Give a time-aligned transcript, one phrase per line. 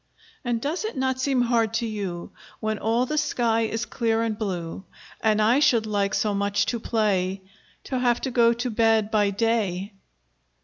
[0.43, 4.35] "And does it not seem hard to you, When all the sky is clear and
[4.35, 4.83] blue,
[5.21, 7.43] And I should like so much to play,
[7.83, 9.93] To have to go to bed by day?"